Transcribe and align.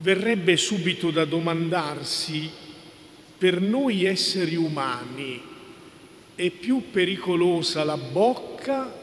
Verrebbe 0.00 0.56
subito 0.56 1.10
da 1.10 1.24
domandarsi, 1.24 2.48
per 3.36 3.60
noi 3.60 4.04
esseri 4.04 4.54
umani 4.54 5.42
è 6.36 6.50
più 6.50 6.90
pericolosa 6.92 7.82
la 7.82 7.96
bocca 7.96 8.94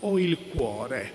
o 0.00 0.18
il 0.18 0.38
cuore? 0.48 1.12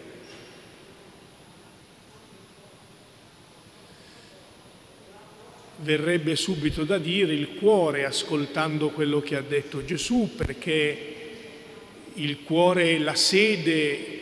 Verrebbe 5.77 6.35
subito 6.35 6.83
da 6.83 6.99
dire 6.99 7.33
il 7.33 7.55
cuore 7.55 8.05
ascoltando 8.05 8.89
quello 8.89 9.19
che 9.19 9.35
ha 9.35 9.41
detto 9.41 9.83
Gesù 9.83 10.35
perché 10.37 11.15
il 12.13 12.43
cuore 12.43 12.97
è 12.97 12.99
la 12.99 13.15
sede 13.15 14.19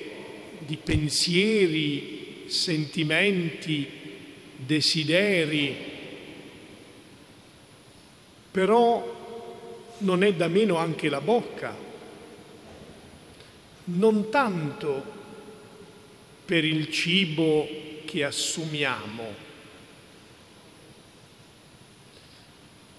di 0.60 0.78
pensieri, 0.78 2.46
sentimenti, 2.48 3.99
desideri, 4.66 5.76
però 8.52 9.18
non 10.00 10.24
è 10.24 10.34
da 10.34 10.48
meno 10.48 10.78
anche 10.78 11.10
la 11.10 11.22
bocca, 11.22 11.76
non 13.86 14.30
tanto 14.30 15.18
per 16.46 16.66
il 16.66 16.90
cibo 16.92 17.68
che 18.06 18.24
assumiamo, 18.24 19.48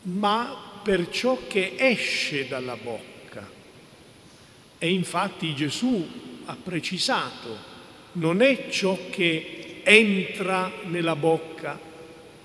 ma 0.03 0.81
per 0.83 1.11
ciò 1.11 1.39
che 1.47 1.75
esce 1.77 2.48
dalla 2.48 2.77
bocca. 2.77 3.48
E 4.79 4.91
infatti 4.91 5.55
Gesù 5.55 6.09
ha 6.45 6.56
precisato, 6.56 7.56
non 8.12 8.41
è 8.41 8.69
ciò 8.70 8.98
che 9.11 9.59
entra 9.84 10.70
nella 10.84 11.16
bocca 11.16 11.79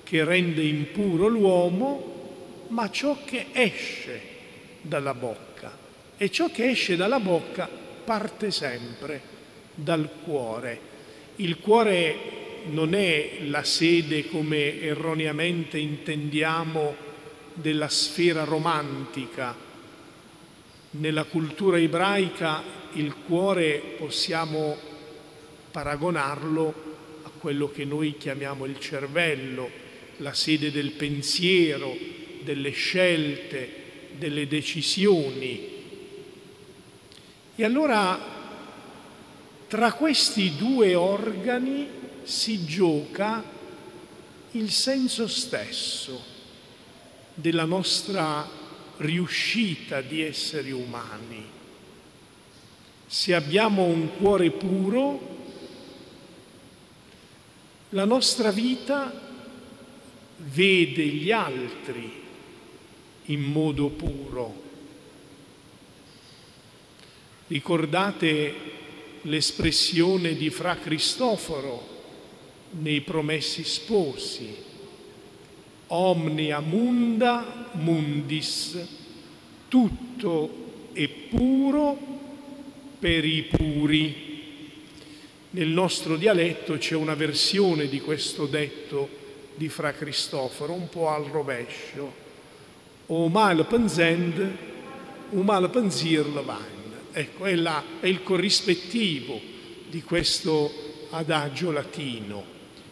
che 0.03 0.23
rende 0.23 0.63
impuro 0.63 1.27
l'uomo, 1.27 2.67
ma 2.69 2.89
ciò 2.91 3.17
che 3.25 3.47
esce 3.51 4.21
dalla 4.81 5.13
bocca. 5.13 5.83
E 6.17 6.29
ciò 6.29 6.49
che 6.49 6.69
esce 6.69 6.95
dalla 6.95 7.19
bocca 7.19 7.67
parte 8.05 8.51
sempre 8.51 9.33
dal 9.73 10.09
cuore. 10.23 10.79
Il 11.37 11.59
cuore 11.59 12.15
non 12.67 12.93
è 12.93 13.39
la 13.47 13.63
sede, 13.63 14.27
come 14.27 14.79
erroneamente 14.81 15.77
intendiamo, 15.77 16.95
della 17.53 17.89
sfera 17.89 18.43
romantica. 18.43 19.55
Nella 20.91 21.23
cultura 21.23 21.77
ebraica 21.79 22.61
il 22.93 23.13
cuore 23.25 23.81
possiamo 23.97 24.77
paragonarlo 25.71 26.84
quello 27.45 27.69
che 27.69 27.85
noi 27.85 28.17
chiamiamo 28.17 28.65
il 28.65 28.79
cervello, 28.79 29.69
la 30.17 30.33
sede 30.33 30.71
del 30.71 30.93
pensiero, 30.93 31.95
delle 32.41 32.71
scelte, 32.71 33.69
delle 34.17 34.47
decisioni. 34.47 35.59
E 37.55 37.63
allora 37.63 38.19
tra 39.67 39.93
questi 39.93 40.55
due 40.55 40.95
organi 40.95 41.87
si 42.23 42.65
gioca 42.65 43.43
il 44.53 44.71
senso 44.71 45.27
stesso 45.27 46.19
della 47.35 47.65
nostra 47.65 48.49
riuscita 48.97 50.01
di 50.01 50.23
esseri 50.23 50.71
umani. 50.71 51.45
Se 53.05 53.35
abbiamo 53.35 53.83
un 53.83 54.17
cuore 54.17 54.49
puro, 54.49 55.34
la 57.95 58.03
nostra 58.03 58.51
vita 58.51 59.09
vede 60.53 61.05
gli 61.05 61.31
altri 61.31 62.11
in 63.27 63.41
modo 63.41 63.87
puro. 63.87 64.63
Ricordate 67.47 68.53
l'espressione 69.21 70.35
di 70.35 70.49
Fra 70.49 70.75
Cristoforo 70.75 71.93
nei 72.81 72.99
Promessi 72.99 73.63
Sposi, 73.63 74.53
omnia 75.87 76.59
munda 76.59 77.69
mundis, 77.75 78.77
tutto 79.69 80.89
è 80.91 81.07
puro 81.07 81.97
per 82.99 83.23
i 83.23 83.43
puri. 83.43 84.24
Nel 85.55 85.69
nostro 85.69 86.17
dialetto 86.17 86.77
c'è 86.77 86.95
una 86.95 87.15
versione 87.15 87.87
di 87.87 88.01
questo 88.01 88.45
detto 88.45 89.07
di 89.55 89.69
Fra 89.69 89.93
Cristoforo, 89.93 90.73
un 90.73 90.89
po' 90.89 91.07
al 91.07 91.23
rovescio. 91.23 92.13
O 93.05 93.29
male 93.29 93.63
pensend, 93.63 94.57
o 95.29 95.41
male 95.43 95.69
pensier 95.69 96.27
levand. 96.27 96.93
Ecco, 97.13 97.45
è, 97.45 97.55
la, 97.55 97.81
è 98.01 98.07
il 98.07 98.21
corrispettivo 98.21 99.39
di 99.87 100.01
questo 100.01 101.07
adagio 101.11 101.71
latino. 101.71 102.43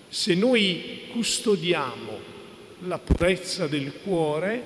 Se 0.08 0.34
noi 0.34 1.08
custodiamo 1.12 2.18
la 2.88 2.98
purezza 2.98 3.68
del 3.68 3.92
cuore, 4.02 4.66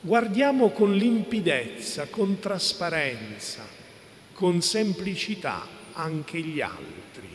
guardiamo 0.00 0.70
con 0.70 0.94
limpidezza, 0.94 2.06
con 2.06 2.38
trasparenza, 2.38 3.62
con 4.32 4.62
semplicità 4.62 5.80
anche 5.92 6.40
gli 6.40 6.60
altri. 6.60 7.28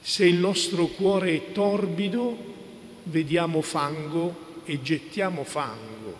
Se 0.00 0.24
il 0.24 0.36
nostro 0.36 0.86
cuore 0.86 1.34
è 1.34 1.52
torbido, 1.52 2.36
vediamo 3.04 3.62
fango 3.62 4.62
e 4.64 4.80
gettiamo 4.80 5.44
fango 5.44 6.16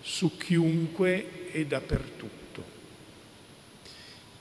su 0.00 0.36
chiunque 0.36 1.50
e 1.52 1.66
dappertutto. 1.66 2.36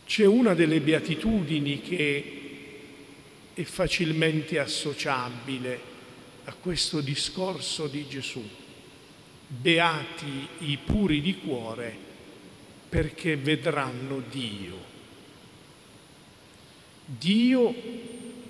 C'è 0.05 0.25
una 0.25 0.53
delle 0.53 0.79
beatitudini 0.79 1.81
che 1.81 2.33
è 3.53 3.63
facilmente 3.63 4.59
associabile 4.59 5.95
a 6.45 6.53
questo 6.53 7.01
discorso 7.01 7.87
di 7.87 8.07
Gesù. 8.07 8.47
Beati 9.47 10.47
i 10.59 10.77
puri 10.77 11.21
di 11.21 11.37
cuore 11.37 11.95
perché 12.87 13.35
vedranno 13.35 14.21
Dio. 14.29 14.96
Dio 17.07 17.73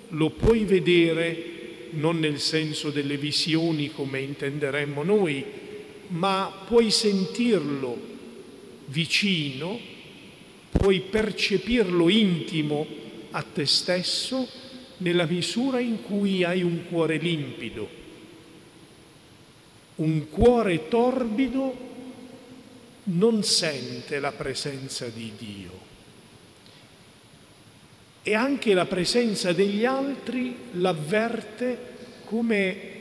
lo 0.08 0.30
puoi 0.30 0.64
vedere 0.64 1.90
non 1.90 2.18
nel 2.18 2.40
senso 2.40 2.90
delle 2.90 3.16
visioni 3.16 3.92
come 3.92 4.20
intenderemmo 4.20 5.04
noi, 5.04 5.44
ma 6.08 6.64
puoi 6.66 6.90
sentirlo 6.90 7.96
vicino, 8.86 9.78
puoi 10.72 11.00
percepirlo 11.00 12.08
intimo 12.08 12.84
a 13.30 13.42
te 13.42 13.64
stesso 13.64 14.48
nella 14.98 15.26
misura 15.26 15.78
in 15.78 16.02
cui 16.02 16.42
hai 16.42 16.62
un 16.62 16.86
cuore 16.88 17.16
limpido. 17.18 17.88
Un 19.96 20.28
cuore 20.30 20.88
torbido 20.88 21.86
non 23.04 23.44
sente 23.44 24.18
la 24.18 24.32
presenza 24.32 25.06
di 25.06 25.32
Dio 25.38 25.88
e 28.22 28.34
anche 28.34 28.74
la 28.74 28.84
presenza 28.84 29.52
degli 29.52 29.84
altri 29.84 30.56
l'avverte 30.72 31.96
come 32.24 32.96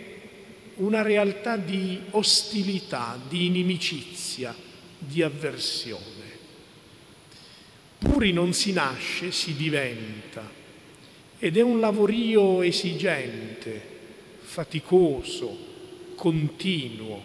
una 0.75 1.01
realtà 1.01 1.57
di 1.57 1.99
ostilità, 2.11 3.19
di 3.27 3.47
inimicizia, 3.47 4.55
di 4.97 5.21
avversione. 5.21 6.05
Puri 7.97 8.31
non 8.31 8.53
si 8.53 8.73
nasce, 8.73 9.31
si 9.31 9.55
diventa 9.55 10.49
ed 11.39 11.57
è 11.57 11.61
un 11.61 11.79
lavorio 11.79 12.61
esigente, 12.61 13.95
faticoso, 14.39 15.65
continuo, 16.15 17.21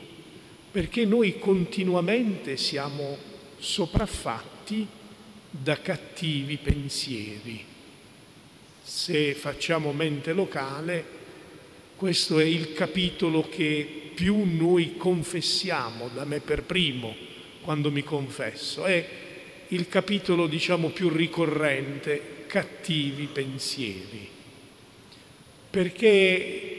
perché 0.70 1.04
noi 1.04 1.38
continuamente 1.38 2.56
siamo 2.56 3.16
sopraffatti 3.58 4.86
da 5.50 5.80
cattivi 5.80 6.56
pensieri 6.56 7.64
se 8.82 9.34
facciamo 9.34 9.92
mente 9.92 10.32
locale, 10.32 11.20
questo 11.96 12.38
è 12.38 12.44
il 12.44 12.72
capitolo 12.72 13.48
che 13.48 14.10
più 14.14 14.42
noi 14.44 14.96
confessiamo, 14.96 16.08
da 16.08 16.24
me 16.24 16.40
per 16.40 16.64
primo, 16.64 17.14
quando 17.62 17.90
mi 17.90 18.02
confesso. 18.02 18.84
È 18.84 19.08
il 19.68 19.88
capitolo, 19.88 20.46
diciamo, 20.46 20.88
più 20.88 21.08
ricorrente, 21.08 22.44
cattivi 22.46 23.26
pensieri. 23.26 24.28
Perché 25.70 26.72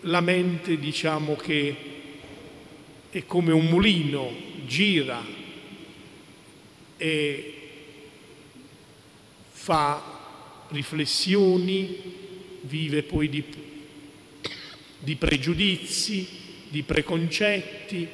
la 0.00 0.20
mente, 0.20 0.78
diciamo 0.78 1.36
che 1.36 1.76
è 3.10 3.24
come 3.24 3.52
un 3.52 3.66
mulino, 3.66 4.32
gira 4.66 5.24
e 6.96 7.54
fa 9.50 10.13
riflessioni, 10.74 11.96
vive 12.62 13.02
poi 13.02 13.28
di 13.30 13.42
di 15.04 15.16
pregiudizi, 15.16 16.26
di 16.68 16.82
preconcetti, 16.82 18.08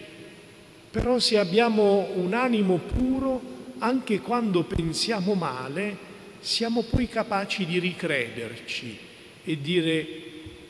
però 0.91 1.21
se 1.21 1.39
abbiamo 1.39 2.11
un 2.17 2.35
animo 2.35 2.79
puro, 2.79 3.59
anche 3.79 4.19
quando 4.21 4.65
pensiamo 4.65 5.35
male, 5.35 6.09
siamo 6.41 6.83
poi 6.83 7.09
capaci 7.09 7.65
di 7.65 7.79
ricrederci 7.79 8.99
e 9.45 9.61
dire 9.61 10.07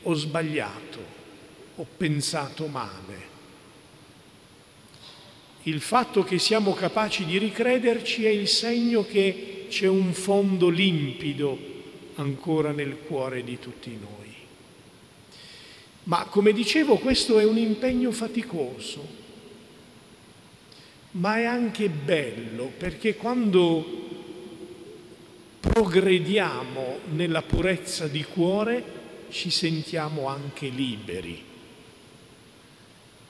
ho 0.03 0.13
sbagliato, 0.13 0.99
ho 1.75 1.87
pensato 1.97 2.67
male. 2.67 3.29
Il 5.63 5.81
fatto 5.81 6.23
che 6.23 6.37
siamo 6.39 6.73
capaci 6.73 7.25
di 7.25 7.37
ricrederci 7.37 8.25
è 8.25 8.29
il 8.29 8.47
segno 8.47 9.05
che 9.05 9.65
c'è 9.69 9.87
un 9.87 10.13
fondo 10.13 10.69
limpido 10.69 11.70
ancora 12.15 12.71
nel 12.71 12.97
cuore 13.05 13.43
di 13.43 13.59
tutti 13.59 13.89
noi. 13.91 14.29
Ma 16.03 16.25
come 16.25 16.51
dicevo, 16.51 16.97
questo 16.97 17.39
è 17.39 17.43
un 17.43 17.57
impegno 17.57 18.11
faticoso, 18.11 19.19
ma 21.11 21.37
è 21.37 21.43
anche 21.43 21.89
bello 21.89 22.71
perché 22.77 23.15
quando 23.15 24.09
progrediamo 25.59 26.99
nella 27.13 27.41
purezza 27.41 28.07
di 28.07 28.23
cuore 28.23 28.99
ci 29.29 29.49
sentiamo 29.49 30.27
anche 30.27 30.67
liberi 30.67 31.49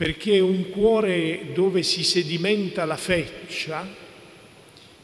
perché 0.01 0.39
un 0.39 0.72
cuore 0.72 1.51
dove 1.54 1.83
si 1.83 2.04
sedimenta 2.04 2.86
la 2.86 2.98
feccia 2.98 3.88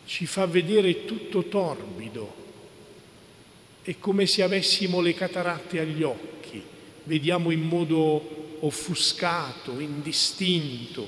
ci 0.07 0.25
fa 0.25 0.47
vedere 0.47 1.05
tutto 1.05 1.43
torbido, 1.43 2.46
è 3.87 3.95
come 3.99 4.25
se 4.25 4.43
avessimo 4.43 4.99
le 4.99 5.13
cataratte 5.13 5.79
agli 5.79 6.03
occhi, 6.03 6.61
vediamo 7.05 7.51
in 7.51 7.61
modo 7.61 8.57
offuscato, 8.59 9.79
indistinto, 9.79 11.07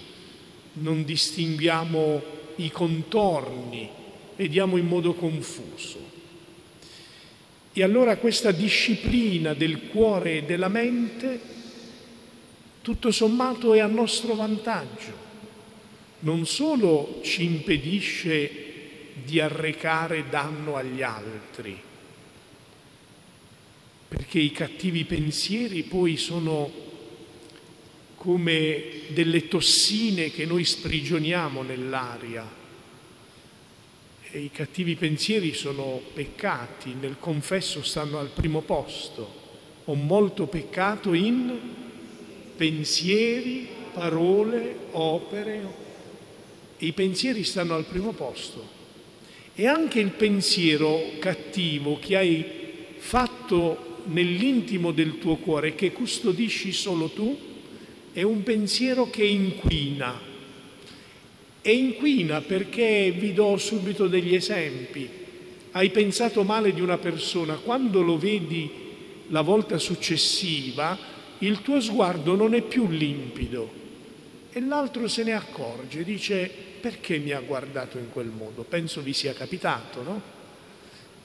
non 0.76 1.04
distinguiamo 1.04 2.22
i 2.56 2.72
contorni, 2.72 3.90
vediamo 4.38 4.78
in 4.78 4.86
modo 4.86 5.14
confuso. 5.14 6.00
E 7.74 7.84
allora 7.84 8.16
questa 8.16 8.52
disciplina 8.52 9.54
del 9.54 9.88
cuore 9.90 10.38
e 10.38 10.44
della 10.44 10.70
mente 10.70 11.38
tutto 12.82 13.12
sommato 13.12 13.74
è 13.74 13.80
a 13.80 13.88
nostro 13.88 14.36
vantaggio. 14.36 15.12
Non 16.20 16.46
solo 16.46 17.20
ci 17.24 17.44
impedisce 17.44 18.68
di 19.26 19.42
arrecare 19.42 20.30
danno 20.30 20.78
agli 20.78 21.02
altri, 21.02 21.88
perché 24.10 24.40
i 24.40 24.52
cattivi 24.52 25.06
pensieri 25.06 25.84
poi 25.84 26.18
sono 26.18 26.88
come 28.16 28.84
delle 29.10 29.48
tossine 29.48 30.32
che 30.32 30.48
noi 30.48 30.66
sprigioniamo 30.66 31.62
nell'aria. 31.62 32.58
E 34.32 34.40
i 34.40 34.50
cattivi 34.52 34.96
pensieri 34.96 35.54
sono 35.54 36.02
peccati, 36.14 36.96
nel 37.00 37.18
confesso 37.20 37.84
stanno 37.84 38.18
al 38.18 38.32
primo 38.34 38.62
posto. 38.62 39.38
Ho 39.86 39.94
molto 39.94 40.48
peccato 40.48 41.14
in 41.14 41.58
pensieri, 42.58 43.68
parole, 43.94 44.76
opere. 44.92 45.88
I 46.80 46.92
pensieri 46.94 47.44
stanno 47.44 47.76
al 47.76 47.86
primo 47.86 48.12
posto. 48.12 48.78
E 49.54 49.68
anche 49.68 50.00
il 50.00 50.12
pensiero 50.12 51.12
cattivo 51.20 52.00
che 52.00 52.18
hai 52.18 52.46
fatto 52.98 53.89
nell'intimo 54.10 54.92
del 54.92 55.18
tuo 55.18 55.38
cuore, 55.38 55.76
che 55.76 55.92
custodisci 55.92 56.72
solo 56.72 57.10
tu, 57.10 57.38
è 58.12 58.22
un 58.22 58.44
pensiero 58.44 59.10
che 59.10 59.24
inquina. 59.24 60.20
E 61.62 61.72
inquina 61.72 62.42
perché 62.42 63.14
vi 63.18 63.34
do 63.34 63.58
subito 63.58 64.08
degli 64.08 64.36
esempi. 64.36 65.08
Hai 65.72 65.90
pensato 65.90 66.44
male 66.44 66.74
di 66.74 66.82
una 66.82 66.98
persona, 66.98 67.56
quando 67.56 68.02
lo 68.02 68.18
vedi 68.18 68.70
la 69.28 69.42
volta 69.42 69.78
successiva, 69.78 70.98
il 71.40 71.62
tuo 71.62 71.80
sguardo 71.80 72.36
non 72.36 72.54
è 72.54 72.62
più 72.62 72.88
limpido 72.90 73.80
e 74.52 74.62
l'altro 74.62 75.08
se 75.08 75.24
ne 75.24 75.34
accorge, 75.34 76.04
dice 76.04 76.52
perché 76.82 77.20
mi 77.20 77.32
ha 77.32 77.40
guardato 77.40 77.98
in 77.98 78.10
quel 78.10 78.28
modo? 78.28 78.64
Penso 78.64 79.02
vi 79.02 79.14
sia 79.14 79.34
capitato, 79.34 80.02
no? 80.02 80.22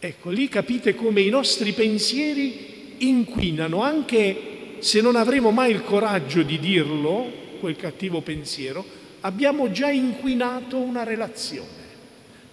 Ecco, 0.04 0.28
lì 0.28 0.50
capite 0.50 0.94
come 0.94 1.22
i 1.22 1.30
nostri 1.30 1.72
pensieri 1.72 2.96
inquinano, 2.98 3.80
anche 3.80 4.76
se 4.80 5.00
non 5.00 5.16
avremo 5.16 5.50
mai 5.50 5.70
il 5.70 5.82
coraggio 5.82 6.42
di 6.42 6.58
dirlo, 6.58 7.32
quel 7.58 7.76
cattivo 7.76 8.20
pensiero, 8.20 8.84
abbiamo 9.20 9.70
già 9.70 9.88
inquinato 9.88 10.76
una 10.76 11.04
relazione, 11.04 11.86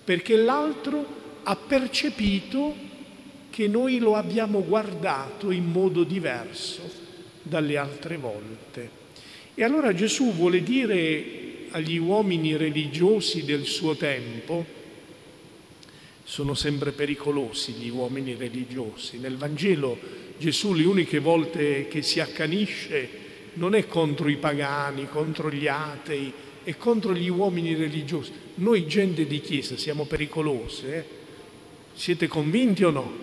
perché 0.01 0.37
l'altro 0.37 1.05
ha 1.43 1.57
percepito 1.57 2.73
che 3.49 3.67
noi 3.67 3.99
lo 3.99 4.15
abbiamo 4.15 4.63
guardato 4.63 5.51
in 5.51 5.65
modo 5.65 6.05
diverso 6.05 6.89
dalle 7.41 7.75
altre 7.75 8.15
volte. 8.15 8.89
E 9.55 9.61
allora 9.65 9.93
Gesù 9.93 10.31
vuole 10.31 10.63
dire 10.63 11.67
agli 11.71 11.97
uomini 11.97 12.55
religiosi 12.55 13.43
del 13.43 13.65
suo 13.65 13.97
tempo, 13.97 14.79
sono 16.31 16.53
sempre 16.53 16.93
pericolosi 16.93 17.73
gli 17.73 17.89
uomini 17.89 18.35
religiosi, 18.35 19.17
nel 19.17 19.35
Vangelo 19.35 19.99
Gesù 20.37 20.73
le 20.73 20.85
uniche 20.85 21.19
volte 21.19 21.89
che 21.89 22.01
si 22.01 22.21
accanisce 22.21 23.09
non 23.55 23.75
è 23.75 23.85
contro 23.85 24.29
i 24.29 24.37
pagani, 24.37 25.09
contro 25.09 25.51
gli 25.51 25.67
atei, 25.67 26.31
è 26.63 26.77
contro 26.77 27.13
gli 27.13 27.27
uomini 27.27 27.75
religiosi. 27.75 28.31
Noi 28.55 28.87
gente 28.87 29.27
di 29.27 29.41
chiesa 29.41 29.75
siamo 29.75 30.05
pericolosi, 30.05 30.85
eh? 30.85 31.03
siete 31.91 32.29
convinti 32.29 32.85
o 32.85 32.91
no? 32.91 33.13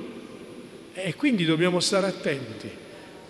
E 0.93 1.15
quindi 1.15 1.47
dobbiamo 1.47 1.81
stare 1.81 2.09
attenti. 2.09 2.69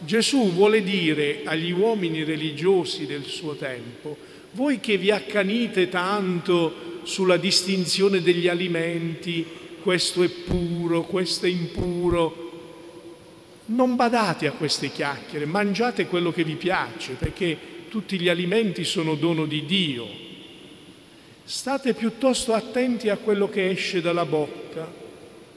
Gesù 0.01 0.51
vuole 0.55 0.83
dire 0.83 1.43
agli 1.45 1.71
uomini 1.71 2.25
religiosi 2.25 3.07
del 3.07 3.27
suo 3.27 3.55
tempo, 3.55 4.17
voi 4.55 4.81
che 4.81 4.99
vi 4.99 5.13
accanite 5.13 5.89
tanto 5.89 6.97
sulla 7.05 7.37
distinzione 7.37 8.21
degli 8.21 8.49
alimenti, 8.49 9.67
questo 9.83 10.23
è 10.23 10.29
puro, 10.29 11.03
questo 11.03 11.47
è 11.47 11.49
impuro, 11.49 12.47
non 13.67 13.97
badate 13.97 14.47
a 14.47 14.53
queste 14.53 14.91
chiacchiere, 14.91 15.45
mangiate 15.45 16.07
quello 16.07 16.33
che 16.33 16.45
vi 16.45 16.55
piace, 16.55 17.15
perché 17.15 17.57
tutti 17.89 18.19
gli 18.19 18.29
alimenti 18.29 18.85
sono 18.85 19.15
dono 19.15 19.47
di 19.47 19.65
Dio. 19.65 20.07
State 21.45 21.95
piuttosto 21.95 22.53
attenti 22.53 23.09
a 23.09 23.17
quello 23.17 23.49
che 23.49 23.69
esce 23.69 24.01
dalla 24.01 24.25
bocca, 24.25 24.91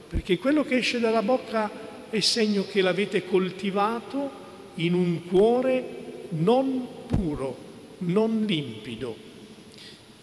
perché 0.07 0.37
quello 0.37 0.63
che 0.63 0.77
esce 0.77 0.99
dalla 0.99 1.21
bocca 1.21 1.69
è 2.09 2.19
segno 2.19 2.65
che 2.69 2.81
l'avete 2.81 3.25
coltivato 3.25 4.39
in 4.75 4.93
un 4.93 5.25
cuore 5.25 5.99
non 6.29 6.87
puro, 7.07 7.57
non 7.99 8.43
limpido. 8.45 9.15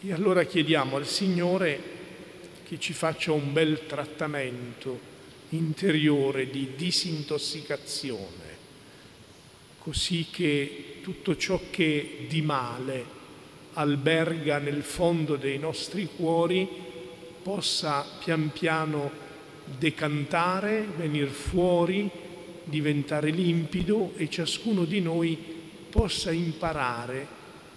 E 0.01 0.13
allora 0.13 0.45
chiediamo 0.45 0.97
al 0.97 1.07
Signore 1.07 1.97
che 2.69 2.79
ci 2.79 2.93
faccia 2.93 3.33
un 3.33 3.55
bel 3.55 3.87
trattamento 3.87 5.01
interiore 5.51 6.51
di 6.51 6.73
disintossicazione, 6.77 8.57
così 9.79 10.27
che 10.31 10.97
tutto 11.03 11.35
ciò 11.39 11.59
che 11.71 12.27
di 12.29 12.43
male 12.43 13.17
alberga 13.73 14.59
nel 14.59 14.83
fondo 14.83 15.37
dei 15.37 15.59
nostri 15.59 16.11
cuori 16.15 16.69
possa 17.43 18.05
pian 18.23 18.51
piano 18.53 19.11
decantare, 19.79 20.87
venire 20.95 21.31
fuori, 21.31 22.11
diventare 22.65 23.31
limpido 23.31 24.13
e 24.17 24.29
ciascuno 24.29 24.85
di 24.85 25.01
noi 25.01 25.39
possa 25.89 26.33
imparare 26.33 27.27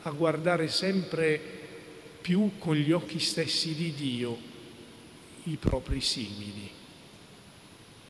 a 0.02 0.10
guardare 0.10 0.68
sempre 0.68 1.40
più 2.20 2.58
con 2.58 2.76
gli 2.76 2.92
occhi 2.92 3.20
stessi 3.20 3.74
di 3.74 3.94
Dio 3.94 4.51
i 5.46 5.58
propri 5.58 6.02
simili. 6.02 6.81